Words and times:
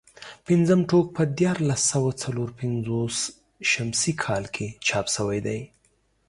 پنځم 0.47 0.79
ټوک 0.89 1.07
په 1.17 1.23
دیارلس 1.37 1.81
سوه 1.93 2.11
څلور 2.23 2.49
پنځوس 2.59 3.17
شمسي 3.71 4.13
کال 4.23 4.43
کې 4.55 4.67
چاپ 4.87 5.05
شوی 5.15 5.39
دی. 5.47 5.59